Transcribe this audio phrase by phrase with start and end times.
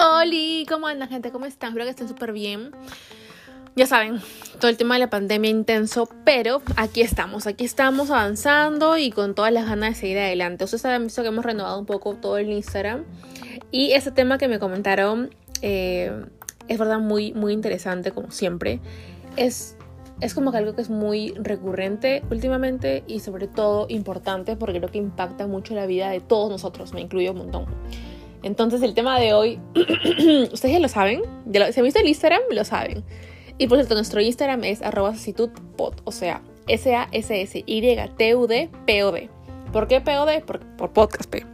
[0.00, 0.30] Hola,
[0.68, 1.32] ¿cómo andan gente?
[1.32, 1.70] ¿Cómo están?
[1.70, 2.70] Espero que estén súper bien.
[3.74, 4.20] Ya saben,
[4.60, 9.34] todo el tema de la pandemia intenso, pero aquí estamos, aquí estamos avanzando y con
[9.34, 10.62] todas las ganas de seguir adelante.
[10.62, 13.06] Ustedes han visto que hemos renovado un poco todo el Instagram
[13.72, 16.12] y ese tema que me comentaron eh,
[16.68, 18.78] es verdad muy, muy interesante como siempre.
[19.36, 19.76] Es,
[20.20, 24.92] es como que algo que es muy recurrente últimamente y sobre todo importante porque creo
[24.92, 27.66] que impacta mucho la vida de todos nosotros, me incluyo un montón.
[28.42, 29.60] Entonces el tema de hoy,
[30.52, 33.04] ustedes ya lo saben, ya si han visto el Instagram, lo saben.
[33.58, 35.14] Y por cierto, nuestro Instagram es arroba
[36.04, 39.30] o sea, S-A-S-S-Y-T-U-D-P-O-D.
[39.72, 40.40] ¿Por qué P-O-D?
[40.42, 41.44] Por, por podcast, P.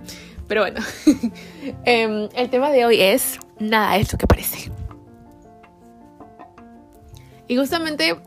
[0.47, 0.81] Pero bueno,
[1.85, 4.71] em, el tema de hoy es nada es lo que parece.
[7.49, 8.19] Y justamente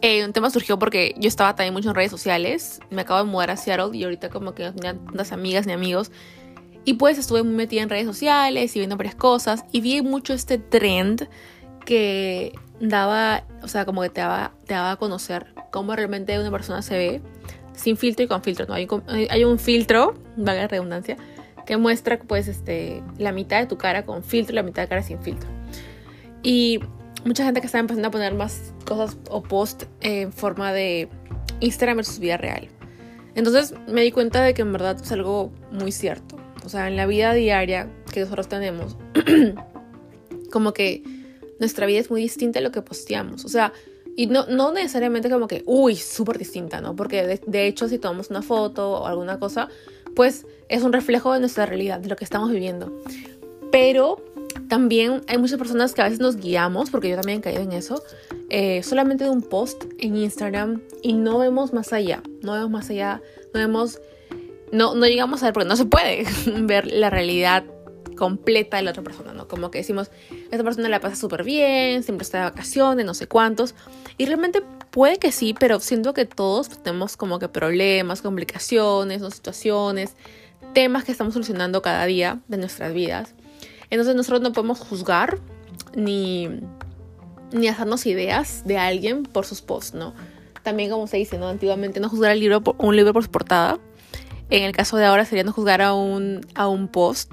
[0.00, 2.80] eh, un tema surgió porque yo estaba también mucho en redes sociales.
[2.90, 5.72] Me acabo de mudar a Seattle y ahorita como que no tenía tantas amigas ni
[5.72, 6.10] amigos
[6.84, 10.32] y pues estuve muy metida en redes sociales y viendo varias cosas y vi mucho
[10.32, 11.28] este trend
[11.84, 16.50] que daba, o sea, como que te daba, te daba a conocer cómo realmente una
[16.50, 17.22] persona se ve
[17.74, 18.74] sin filtro y con filtro, ¿no?
[18.74, 18.88] Hay,
[19.30, 21.16] hay un filtro, valga la redundancia,
[21.64, 24.88] que muestra pues este, la mitad de tu cara con filtro y la mitad de
[24.88, 25.48] cara sin filtro.
[26.42, 26.80] Y
[27.24, 31.08] mucha gente que estaba empezando a poner más cosas o post en forma de
[31.60, 32.68] Instagram versus vida real.
[33.36, 36.96] Entonces me di cuenta de que en verdad es algo muy cierto o sea, en
[36.96, 38.96] la vida diaria que nosotros tenemos,
[40.50, 41.02] como que
[41.58, 43.44] nuestra vida es muy distinta a lo que posteamos.
[43.44, 43.72] O sea,
[44.16, 46.94] y no, no necesariamente como que, uy, súper distinta, ¿no?
[46.94, 49.68] Porque de, hecho si tomamos una foto o alguna cosa,
[50.14, 52.92] pues es un reflejo de nuestra realidad, de lo que estamos viviendo.
[53.70, 54.22] Pero
[54.68, 57.72] también hay muchas personas que a veces nos guiamos, porque yo también he caído en
[57.72, 58.02] eso,
[58.50, 62.90] eh, solamente de un post en Instagram y no vemos más allá, no vemos más
[62.90, 63.22] allá,
[63.54, 63.98] no vemos
[64.72, 67.64] no, no llegamos a ver, porque no se puede ver la realidad
[68.16, 69.46] completa de la otra persona, ¿no?
[69.46, 70.10] Como que decimos,
[70.50, 73.74] esta persona la pasa súper bien, siempre está de vacaciones, no sé cuántos.
[74.18, 80.14] Y realmente puede que sí, pero siento que todos tenemos como que problemas, complicaciones, situaciones,
[80.72, 83.34] temas que estamos solucionando cada día de nuestras vidas.
[83.90, 85.38] Entonces nosotros no podemos juzgar
[85.94, 86.48] ni,
[87.52, 90.14] ni hacernos ideas de alguien por sus posts, ¿no?
[90.62, 91.48] También como se dice, ¿no?
[91.48, 93.78] Antiguamente no juzgar el libro un libro por su portada
[94.52, 97.30] en el caso de ahora sería no juzgar a un, a un post,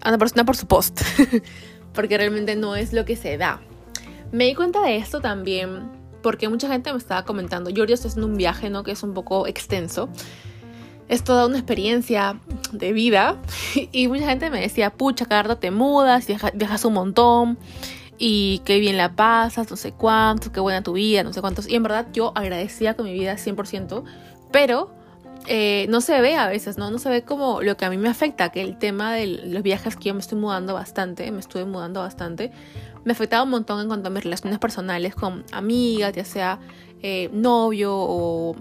[0.00, 1.02] a una persona por su post,
[1.92, 3.60] porque realmente no es lo que se da.
[4.32, 5.90] Me di cuenta de esto también
[6.22, 8.84] porque mucha gente me estaba comentando, yo estoy haciendo un viaje, ¿no?
[8.84, 10.08] Que es un poco extenso.
[11.08, 12.40] Es toda una experiencia
[12.72, 13.36] de vida
[13.92, 17.58] y mucha gente me decía, pucha, Carla, te mudas, viajas un montón
[18.16, 21.68] y qué bien la pasas, no sé cuánto, qué buena tu vida, no sé cuántos.
[21.68, 24.04] Y en verdad yo agradecía con mi vida 100%,
[24.52, 24.99] pero
[25.46, 26.90] eh, no se ve a veces, ¿no?
[26.90, 29.62] No se ve como lo que a mí me afecta, que el tema de los
[29.62, 32.52] viajes que yo me estoy mudando bastante, me estuve mudando bastante,
[33.04, 36.60] me afectaba un montón en cuanto a mis relaciones personales con amigas, ya sea
[37.02, 38.54] eh, novio o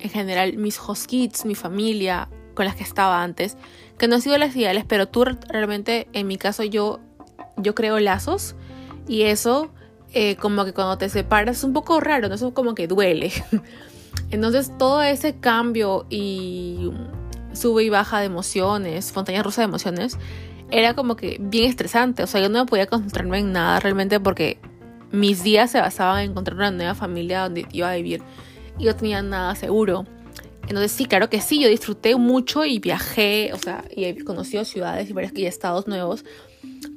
[0.00, 3.56] en general mis host kids, mi familia con las que estaba antes,
[3.98, 7.00] que no han sido las ideales, pero tú realmente, en mi caso, yo,
[7.56, 8.54] yo creo lazos
[9.06, 9.70] y eso,
[10.12, 12.34] eh, como que cuando te separas es un poco raro, ¿no?
[12.34, 13.32] Eso como que duele.
[14.34, 16.90] Entonces todo ese cambio y
[17.52, 20.18] sube y baja de emociones, montaña rusa de emociones,
[20.70, 22.22] era como que bien estresante.
[22.22, 24.58] O sea, yo no podía concentrarme en nada realmente porque
[25.12, 28.22] mis días se basaban en encontrar una nueva familia donde iba a vivir
[28.78, 30.04] y yo tenía nada seguro.
[30.62, 34.64] Entonces sí, claro que sí, yo disfruté mucho y viajé, o sea, y he conocido
[34.64, 36.24] ciudades y varios estados nuevos.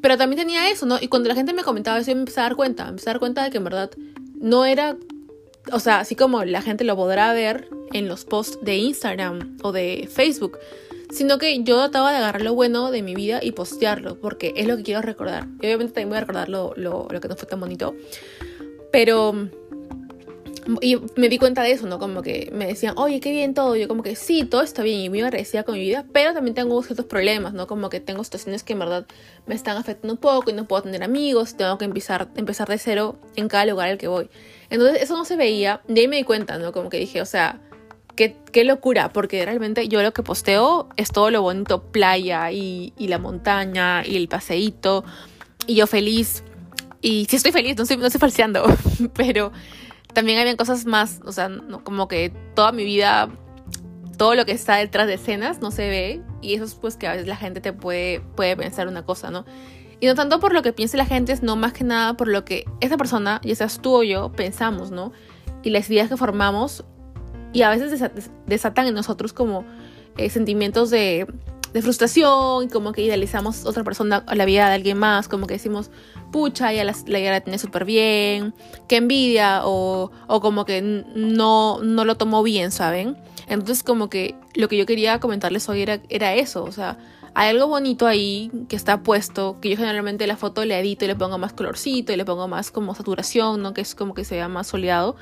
[0.02, 0.98] Pero también tenía eso, ¿no?
[1.00, 3.10] Y cuando la gente me comentaba eso, yo me empecé a dar cuenta, me empecé
[3.10, 3.92] a dar cuenta de que en verdad
[4.40, 4.96] no era
[5.72, 9.72] o sea, así como la gente lo podrá ver en los posts de Instagram o
[9.72, 10.58] de Facebook,
[11.10, 14.68] sino que yo trataba de agarrar lo bueno de mi vida y postearlo, porque es
[14.68, 15.48] lo que quiero recordar.
[15.62, 17.96] Y obviamente también voy a recordar lo, lo, lo que no fue tan bonito,
[18.92, 19.50] pero
[20.82, 22.00] y me di cuenta de eso, ¿no?
[22.00, 23.76] Como que me decían, oye, qué bien todo.
[23.76, 26.56] Yo como que sí, todo está bien y muy agradecida con mi vida, pero también
[26.56, 27.68] tengo ciertos problemas, ¿no?
[27.68, 29.06] Como que tengo situaciones que en verdad
[29.46, 32.78] me están afectando un poco y no puedo tener amigos, tengo que empezar, empezar de
[32.78, 34.30] cero en cada lugar al que voy.
[34.70, 36.72] Entonces eso no se veía, de ahí me di cuenta, ¿no?
[36.72, 37.62] Como que dije, o sea,
[38.16, 42.94] qué, qué locura, porque realmente yo lo que posteo es todo lo bonito, playa y,
[42.98, 45.06] y la montaña y el paseíto,
[45.66, 46.44] y yo feliz.
[47.00, 48.66] Y sí estoy feliz, no estoy, no estoy falseando,
[49.14, 49.54] pero
[50.18, 51.48] también habían cosas más, o sea,
[51.84, 53.30] como que toda mi vida,
[54.18, 57.06] todo lo que está detrás de escenas no se ve y eso es pues que
[57.06, 59.46] a veces la gente te puede, puede pensar una cosa, ¿no?
[60.00, 62.46] Y no tanto por lo que piense la gente, sino más que nada por lo
[62.46, 65.12] que esa persona, ya seas tú o yo, pensamos, ¿no?
[65.62, 66.84] Y las ideas que formamos
[67.54, 68.10] y a veces
[68.48, 69.66] desatan en nosotros como
[70.18, 71.28] eh, sentimientos de,
[71.74, 75.56] de frustración y como que idealizamos otra persona la vida de alguien más, como que
[75.56, 75.90] decimos,
[76.32, 78.54] pucha, ya la, la, tiene súper bien,
[78.88, 83.18] qué envidia o, o como que no, no lo tomó bien, ¿saben?
[83.48, 86.98] Entonces como que lo que yo quería comentarles hoy era, era eso, o sea,
[87.40, 91.08] hay algo bonito ahí que está puesto, que yo generalmente la foto le edito y
[91.08, 93.76] le pongo más colorcito y le pongo más como saturación, ¿no?
[93.76, 95.16] Que es como que se vea más soleado.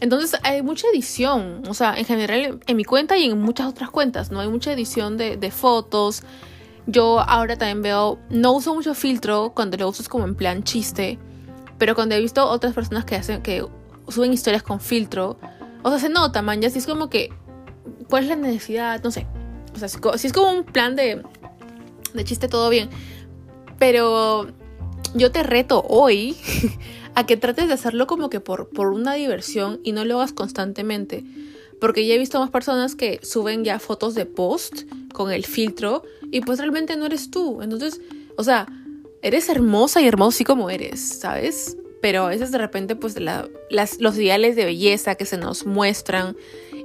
[0.00, 3.90] Entonces hay mucha edición, o sea, en general en mi cuenta y en muchas otras
[3.90, 4.40] cuentas, ¿no?
[4.40, 6.22] Hay mucha edición de, fotos.
[6.86, 10.62] Yo ahora también veo, no uso mucho filtro cuando lo uso es como en plan
[10.62, 11.18] chiste,
[11.78, 13.66] pero cuando he visto otras personas que hacen, que
[14.08, 15.38] suben historias con filtro,
[15.82, 17.30] o sea, se nota, man, ya si es como que,
[18.08, 19.02] ¿cuál es la necesidad?
[19.02, 19.26] No sé.
[19.74, 21.22] O sea, si es como un plan de,
[22.14, 22.88] de chiste, todo bien.
[23.78, 24.48] Pero
[25.14, 26.36] yo te reto hoy
[27.18, 30.32] a que trates de hacerlo como que por, por una diversión y no lo hagas
[30.32, 31.24] constantemente.
[31.80, 34.82] Porque ya he visto más personas que suben ya fotos de post
[35.12, 37.60] con el filtro y pues realmente no eres tú.
[37.60, 38.00] Entonces,
[38.36, 38.68] o sea,
[39.20, 41.76] eres hermosa y hermoso así como eres, ¿sabes?
[42.00, 43.48] Pero a veces de repente pues las,
[43.98, 46.36] los ideales de belleza que se nos muestran,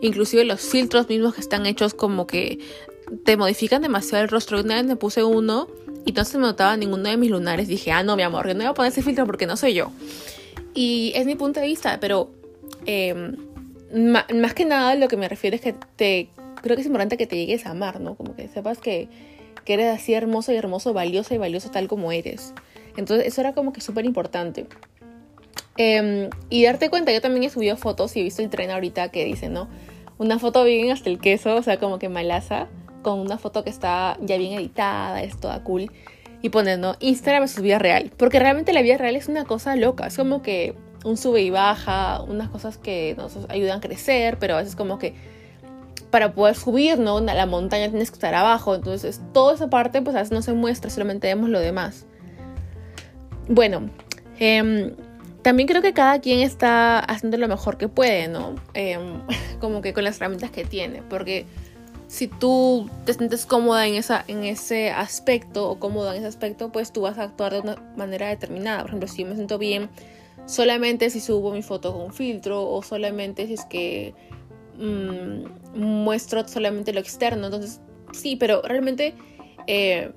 [0.01, 2.57] inclusive los filtros mismos que están hechos como que
[3.23, 4.61] te modifican demasiado el rostro.
[4.61, 5.67] Una vez me puse uno
[6.05, 7.67] y no se me notaba ninguno de mis lunares.
[7.67, 9.73] Dije, ah, no, mi amor, yo no voy a poner ese filtro porque no soy
[9.73, 9.91] yo.
[10.73, 12.31] Y es mi punto de vista, pero
[12.85, 13.35] em,
[13.93, 16.29] más que nada lo que me refiero es que te,
[16.61, 18.15] creo que es importante que te llegues a amar, ¿no?
[18.15, 19.07] Como que sepas que,
[19.65, 22.53] que eres así hermoso y hermoso, valioso y valioso tal como eres.
[22.97, 24.67] Entonces eso era como que súper importante.
[25.77, 29.09] Em, y darte cuenta, yo también he subido fotos y he visto el tren ahorita
[29.09, 29.67] que dice, ¿no?
[30.17, 32.67] Una foto bien hasta el queso, o sea, como que malaza
[33.03, 35.91] con una foto que está ya bien editada, es toda cool.
[36.41, 38.11] Y poniendo Instagram su vida real.
[38.17, 40.07] Porque realmente la vida real es una cosa loca.
[40.07, 44.55] Es como que un sube y baja, unas cosas que nos ayudan a crecer, pero
[44.55, 45.13] a veces como que
[46.13, 47.19] para poder subir, ¿no?
[47.19, 48.75] La montaña tienes que estar abajo.
[48.75, 52.05] Entonces, toda esa parte, pues a veces no se muestra, solamente vemos lo demás.
[53.47, 53.89] Bueno,
[54.37, 54.93] em,
[55.41, 58.53] también creo que cada quien está haciendo lo mejor que puede, ¿no?
[58.75, 59.21] Em,
[59.59, 61.01] como que con las herramientas que tiene.
[61.09, 61.47] Porque
[62.13, 66.71] si tú te sientes cómoda en, esa, en ese aspecto o cómodo en ese aspecto,
[66.71, 68.81] pues tú vas a actuar de una manera determinada.
[68.81, 69.89] Por ejemplo, si yo me siento bien
[70.45, 74.13] solamente si subo mi foto con filtro o solamente si es que
[74.77, 77.47] mmm, muestro solamente lo externo.
[77.47, 77.81] Entonces,
[78.11, 79.15] sí, pero realmente
[79.65, 80.11] eh,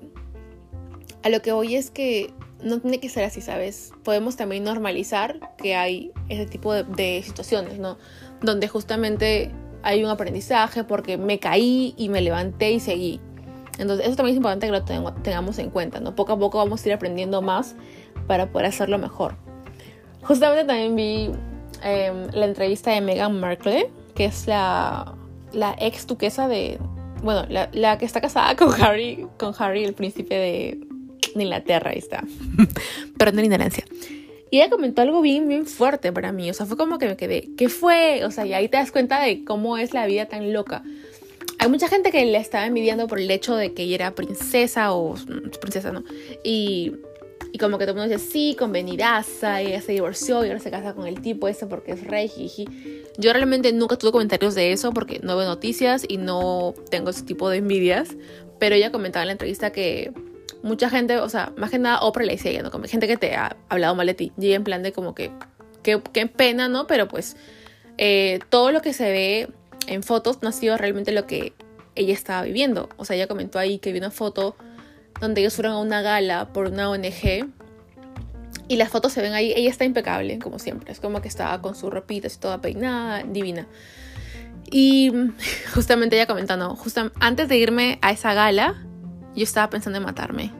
[1.23, 3.91] a lo que voy es que no tiene que ser así, ¿sabes?
[4.03, 7.97] Podemos también normalizar que hay ese tipo de situaciones, ¿no?
[8.43, 9.51] Donde justamente
[9.87, 13.21] hay un aprendizaje porque me caí y me levanté y seguí.
[13.77, 16.13] Entonces eso también es importante que lo tengamos en cuenta, ¿no?
[16.13, 17.73] Poco a poco vamos a ir aprendiendo más
[18.27, 19.37] para poder hacerlo mejor.
[20.23, 21.31] Justamente también vi
[21.83, 25.15] em, la entrevista de Meghan Markle, que es la,
[25.53, 26.79] la ex duquesa de...
[27.23, 30.79] Bueno, la, la, que está casada con Harry, con Harry, el príncipe de,
[31.33, 32.25] de Inglaterra, ahí está.
[33.17, 33.85] Perdón la ignorancia.
[34.49, 36.49] Y ella comentó algo bien, bien fuerte para mí.
[36.49, 38.23] O sea, fue como que me quedé, ¿qué fue?
[38.25, 40.83] O sea, y ahí te das cuenta de cómo es la vida tan loca.
[41.59, 44.93] Hay mucha gente que le estaba envidiando por el hecho de que ella era princesa
[44.93, 45.15] o
[45.59, 46.03] princesa, ¿no?
[46.43, 46.93] Y,
[47.51, 50.69] y como que todo el mundo dice, sí, convenidaza, ella se divorció y ahora se
[50.69, 52.67] casa con el tipo ese porque es rey, jiji.
[53.17, 57.23] Yo realmente nunca tuve comentarios de eso porque no veo noticias y no tengo ese
[57.23, 58.15] tipo de envidias.
[58.59, 60.11] Pero ella comentaba en la entrevista que
[60.63, 62.71] mucha gente, o sea, más que nada Oprah le ella, ¿no?
[62.71, 64.31] Como gente que te ha hablado mal de ti.
[64.39, 65.31] Y en plan de como que,
[65.83, 66.87] qué, pena, ¿no?
[66.87, 67.37] Pero pues
[67.97, 69.49] eh, todo lo que se ve
[69.87, 71.53] en fotos no ha sido realmente lo que
[71.95, 72.89] ella estaba viviendo.
[72.97, 74.55] O sea, ella comentó ahí que vi una foto
[75.19, 77.47] donde ellos fueron a una gala por una ONG
[78.67, 79.53] y las fotos se ven ahí.
[79.55, 80.91] Ella está impecable, como siempre.
[80.91, 83.67] Es como que estaba con su ropita así toda peinada, divina.
[84.69, 85.11] Y
[85.73, 88.86] justamente ella comentando, justo antes de irme a esa gala,
[89.37, 90.51] yo estaba pensando en matarme.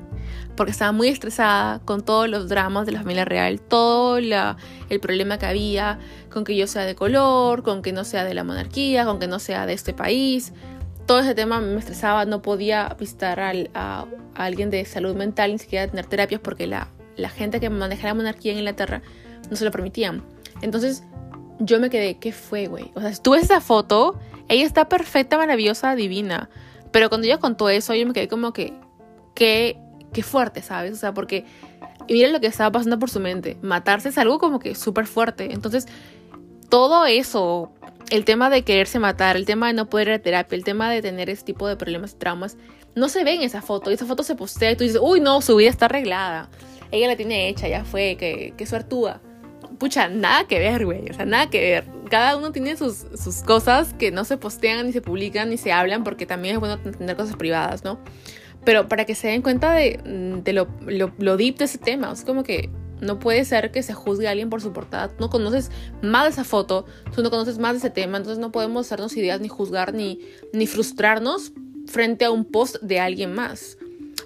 [0.55, 5.37] Porque estaba muy estresada con todos los dramas de la familia real, todo el problema
[5.37, 5.99] que había
[6.31, 9.27] con que yo sea de color, con que no sea de la monarquía, con que
[9.27, 10.53] no sea de este país.
[11.05, 14.05] Todo ese tema me estresaba, no podía visitar a,
[14.35, 16.89] alguien de salud mental, ni siquiera tener terapias, porque la,
[17.29, 19.01] gente que maneja la monarquía en Inglaterra
[19.49, 20.23] no se lo permitían.
[20.61, 21.03] Entonces
[21.59, 22.91] yo me quedé, ¿qué fue, güey?
[22.95, 26.49] O sea, si tú esa foto, ella está perfecta, maravillosa, divina.
[26.91, 28.73] Pero cuando ella contó eso, yo me quedé como que,
[29.35, 29.79] qué,
[30.13, 30.93] qué fuerte, ¿sabes?
[30.93, 31.45] O sea, porque
[32.09, 33.57] mira lo que estaba pasando por su mente.
[33.61, 35.53] Matarse es algo como que súper fuerte.
[35.53, 35.87] Entonces,
[36.69, 37.71] todo eso,
[38.09, 40.89] el tema de quererse matar, el tema de no poder ir a terapia, el tema
[40.89, 42.57] de tener ese tipo de problemas y traumas,
[42.95, 43.91] no se ve en esa foto.
[43.91, 46.49] Y esa foto se postea y tú dices, uy, no, su vida está arreglada.
[46.91, 49.21] Ella la tiene hecha, ya fue, que, que suertúa.
[49.77, 51.09] Pucha, nada que ver, güey.
[51.09, 51.96] O sea, nada que ver.
[52.07, 55.71] Cada uno tiene sus, sus cosas que no se postean, ni se publican, ni se
[55.71, 57.99] hablan, porque también es bueno tener cosas privadas, ¿no?
[58.63, 59.99] Pero para que se den cuenta de,
[60.43, 62.69] de lo, lo, lo deep de ese tema, es como que
[63.01, 65.11] no puede ser que se juzgue a alguien por su portada.
[65.19, 65.71] No conoces
[66.01, 66.85] más de esa foto,
[67.15, 70.19] tú no conoces más de ese tema, entonces no podemos hacernos ideas ni juzgar ni,
[70.53, 71.53] ni frustrarnos
[71.85, 73.77] frente a un post de alguien más.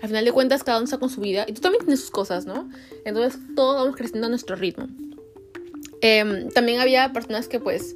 [0.01, 2.11] Al final de cuentas, cada uno está con su vida y tú también tienes sus
[2.11, 2.69] cosas, ¿no?
[3.05, 4.88] Entonces todos vamos creciendo a nuestro ritmo.
[6.01, 7.96] Em, también había personas que pues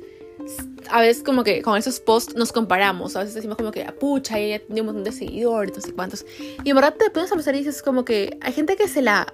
[0.90, 4.38] a veces como que con esos posts nos comparamos, a veces decimos como que, pucha,
[4.38, 6.26] ella tiene un montón de seguidores, no sé cuántos.
[6.64, 9.02] Y en verdad te pones a pensar y dices como que hay gente que se
[9.02, 9.34] la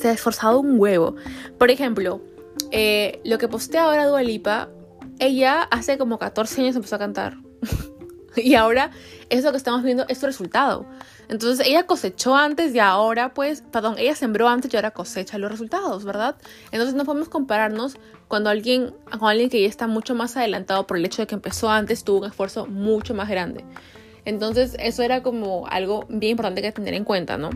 [0.00, 1.16] se ha esforzado un huevo.
[1.58, 2.22] Por ejemplo,
[2.70, 4.70] eh, lo que postea ahora Dua Lipa,
[5.18, 7.36] ella hace como 14 años empezó a cantar.
[8.36, 8.90] y ahora
[9.28, 10.86] eso que estamos viendo es su resultado.
[11.32, 15.50] Entonces ella cosechó antes y ahora pues, perdón, ella sembró antes y ahora cosecha los
[15.50, 16.36] resultados, ¿verdad?
[16.72, 17.96] Entonces no podemos compararnos
[18.28, 21.34] cuando alguien, con alguien que ya está mucho más adelantado por el hecho de que
[21.34, 23.64] empezó antes, tuvo un esfuerzo mucho más grande.
[24.26, 27.48] Entonces eso era como algo bien importante que tener en cuenta, ¿no?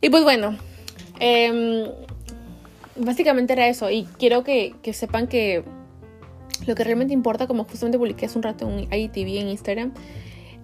[0.00, 0.56] Y pues bueno,
[1.20, 1.92] eh,
[2.96, 3.88] básicamente era eso.
[3.88, 5.62] Y quiero que, que, sepan que
[6.66, 9.92] lo que realmente importa, como justamente publiqué hace un rato en IGTV en Instagram,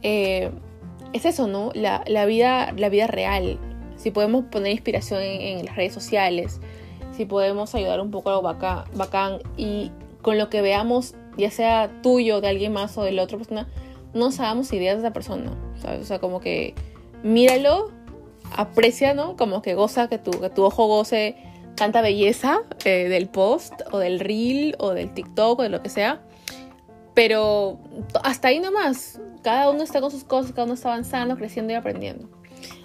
[0.03, 0.51] eh,
[1.13, 1.71] es eso, ¿no?
[1.75, 3.59] La, la, vida, la vida real.
[3.97, 6.61] Si podemos poner inspiración en, las redes sociales,
[7.17, 9.91] si podemos ayudar un poco a lo bacán, bacán y
[10.23, 13.69] con lo que veamos, ya sea tuyo, de alguien más o de la otra persona,
[14.13, 15.53] no hagamos ideas de esa persona.
[15.81, 16.01] ¿sabes?
[16.03, 16.75] O sea, como que
[17.23, 17.91] míralo
[18.57, 19.37] aprecia, ¿no?
[19.37, 21.37] Como que goza, que tu, que tu ojo goce
[21.77, 25.91] tanta belleza eh, del post o del reel o del TikTok o de lo que
[25.91, 26.21] sea.
[27.17, 27.81] Pero
[28.23, 29.19] hasta ahí nomás.
[29.43, 32.29] Cada uno está con sus cosas, cada uno está avanzando, creciendo y aprendiendo.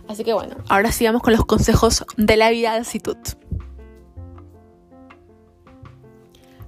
[0.07, 3.17] Así que bueno, ahora sigamos con los consejos de la vida de actitud.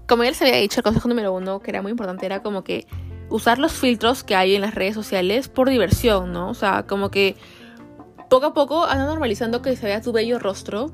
[0.08, 2.66] Como ya les había dicho, el consejo número uno, que era muy importante, era como
[2.66, 2.86] que
[3.30, 6.50] usar los filtros que hay en las redes sociales por diversión, ¿no?
[6.50, 7.38] O sea, como que
[8.30, 10.92] poco a poco anda normalizando que se vea tu bello rostro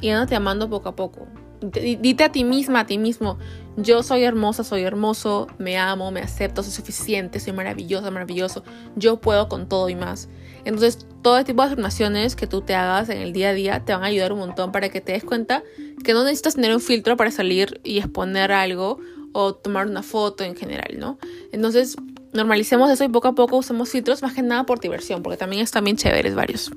[0.00, 1.28] y te amando poco a poco.
[1.70, 3.38] Dite a ti misma, a ti mismo,
[3.76, 8.62] yo soy hermosa, soy hermoso, me amo, me acepto, soy suficiente, soy maravillosa, maravilloso,
[8.96, 10.28] yo puedo con todo y más.
[10.64, 13.84] Entonces, todo este tipo de afirmaciones que tú te hagas en el día a día
[13.84, 15.62] te van a ayudar un montón para que te des cuenta
[16.04, 18.98] que no necesitas tener un filtro para salir y exponer algo
[19.32, 21.18] o tomar una foto en general, ¿no?
[21.50, 21.96] Entonces,
[22.32, 25.62] normalicemos eso y poco a poco usemos filtros más que nada por diversión, porque también
[25.62, 26.70] están bien chéveres varios.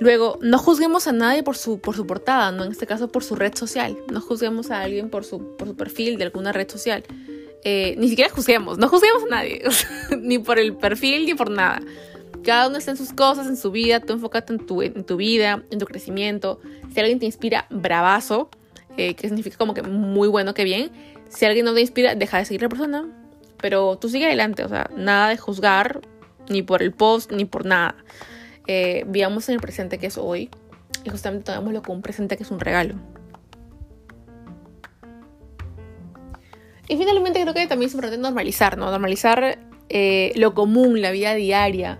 [0.00, 2.64] Luego, no juzguemos a nadie por su, por su portada, ¿no?
[2.64, 3.98] En este caso por su red social.
[4.10, 7.04] No juzguemos a alguien por su, por su perfil de alguna red social.
[7.64, 9.62] Eh, ni siquiera juzguemos, no juzguemos a nadie,
[10.18, 11.82] ni por el perfil ni por nada.
[12.42, 15.16] Cada uno está en sus cosas, en su vida, tú enfócate en tu, en tu
[15.16, 16.60] vida, en tu crecimiento.
[16.94, 18.48] Si alguien te inspira, bravazo,
[18.96, 20.90] eh, que significa como que muy bueno, que bien.
[21.28, 23.06] Si alguien no te inspira, deja de seguir la persona.
[23.60, 26.00] Pero tú sigue adelante, o sea, nada de juzgar,
[26.48, 27.94] ni por el post, ni por nada.
[28.72, 30.48] Eh, en el presente que es hoy
[31.02, 32.94] y justamente tomémoslo como un presente que es un regalo.
[36.86, 38.88] Y finalmente creo que también es importante normalizar, ¿no?
[38.88, 39.58] Normalizar
[39.88, 41.98] eh, lo común, la vida diaria.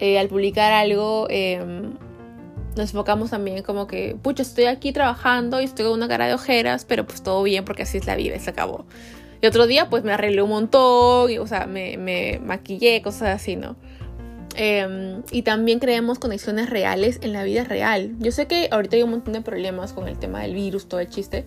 [0.00, 1.94] Eh, al publicar algo, em,
[2.76, 6.34] nos enfocamos también como que, pucha, estoy aquí trabajando y estoy con una cara de
[6.34, 8.84] ojeras, pero pues todo bien porque así es la vida se acabó.
[9.40, 13.40] Y otro día pues me arreglé un montón, y, o sea, me, me maquillé, cosas
[13.40, 13.76] así, ¿no?
[14.56, 18.14] Eh, y también creemos conexiones reales en la vida real.
[18.18, 21.00] Yo sé que ahorita hay un montón de problemas con el tema del virus, todo
[21.00, 21.46] el chiste,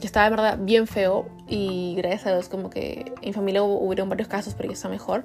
[0.00, 3.62] que estaba de verdad bien feo y gracias a Dios como que en mi familia
[3.62, 5.24] hubo, varios casos, pero ya está mejor.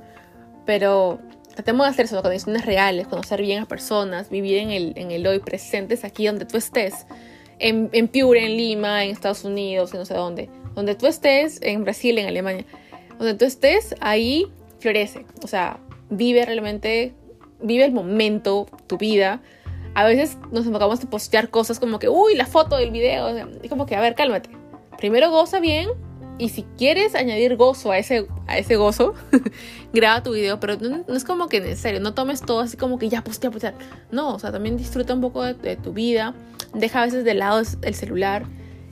[0.65, 1.19] Pero
[1.55, 5.25] tratemos de hacer eso, condiciones reales, conocer bien a personas, vivir en el, en el
[5.25, 7.07] hoy, presentes aquí donde tú estés.
[7.59, 10.49] En, en Pure, en Lima, en Estados Unidos, en no sé dónde.
[10.75, 12.65] Donde tú estés, en Brasil, en Alemania.
[13.17, 14.45] Donde tú estés, ahí
[14.79, 15.25] florece.
[15.41, 17.13] O sea, vive realmente,
[17.61, 19.41] vive el momento, tu vida.
[19.93, 23.47] A veces nos enfocamos en postear cosas como que, uy, la foto del video.
[23.61, 24.49] Y como que, a ver, cálmate.
[24.97, 25.89] Primero goza bien
[26.39, 29.15] y si quieres añadir gozo a ese, a ese gozo,
[29.93, 32.99] graba tu video, pero no, es como que en serio, no tomes todo así como
[32.99, 33.73] que ya postea, postea.
[34.11, 36.35] No, o sea, también disfruta un poco de, tu vida,
[36.73, 38.45] deja a veces de lado el celular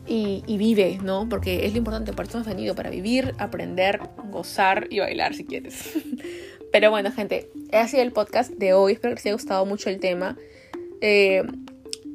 [0.07, 1.29] y, y, vive, ¿no?
[1.29, 3.99] Porque es lo importante, para eso hemos venido, para vivir, aprender,
[4.31, 5.93] gozar y bailar si quieres.
[6.75, 9.89] pero bueno, gente, ha sido el podcast de hoy, espero que les haya gustado mucho
[9.89, 10.35] el tema.
[10.99, 11.41] Eh,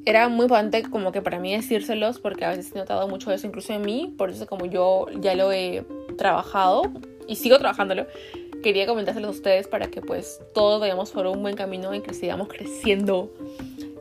[0.04, 3.46] era muy importante como que para mí decírselos porque a veces he notado mucho eso
[3.46, 5.82] incluso en mí, por eso como yo ya lo he
[6.18, 6.82] trabajado
[7.26, 8.06] y sigo trabajándolo,
[8.62, 12.12] quería comentárselos a ustedes para que pues todos vayamos por un buen camino y que
[12.12, 13.32] sigamos creciendo